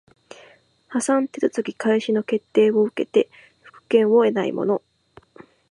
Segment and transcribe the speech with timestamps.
[0.87, 3.29] 破産手続開始の決定を受けて
[3.61, 4.81] 復権を得ない者